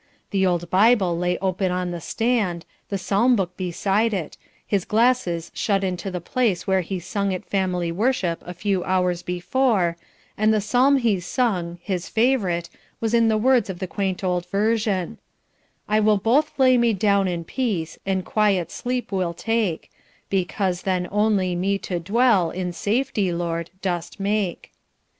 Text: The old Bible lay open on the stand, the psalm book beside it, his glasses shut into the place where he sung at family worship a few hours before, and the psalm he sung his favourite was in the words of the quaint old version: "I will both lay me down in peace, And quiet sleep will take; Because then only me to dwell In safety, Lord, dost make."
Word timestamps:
The 0.31 0.47
old 0.47 0.67
Bible 0.71 1.15
lay 1.15 1.37
open 1.43 1.71
on 1.71 1.91
the 1.91 2.01
stand, 2.01 2.65
the 2.89 2.97
psalm 2.97 3.35
book 3.35 3.55
beside 3.55 4.15
it, 4.15 4.35
his 4.65 4.83
glasses 4.83 5.51
shut 5.53 5.83
into 5.83 6.09
the 6.09 6.19
place 6.19 6.65
where 6.65 6.81
he 6.81 6.99
sung 6.99 7.31
at 7.35 7.45
family 7.45 7.91
worship 7.91 8.41
a 8.43 8.55
few 8.55 8.83
hours 8.83 9.21
before, 9.21 9.97
and 10.35 10.51
the 10.51 10.59
psalm 10.59 10.97
he 10.97 11.19
sung 11.19 11.77
his 11.83 12.09
favourite 12.09 12.67
was 12.99 13.13
in 13.13 13.27
the 13.27 13.37
words 13.37 13.69
of 13.69 13.77
the 13.77 13.85
quaint 13.85 14.23
old 14.23 14.47
version: 14.47 15.19
"I 15.87 15.99
will 15.99 16.17
both 16.17 16.57
lay 16.57 16.79
me 16.79 16.93
down 16.93 17.27
in 17.27 17.43
peace, 17.43 17.99
And 18.03 18.25
quiet 18.25 18.71
sleep 18.71 19.11
will 19.11 19.35
take; 19.35 19.91
Because 20.31 20.81
then 20.81 21.07
only 21.11 21.55
me 21.55 21.77
to 21.77 21.99
dwell 21.99 22.49
In 22.49 22.73
safety, 22.73 23.31
Lord, 23.31 23.69
dost 23.83 24.19
make." 24.19 24.71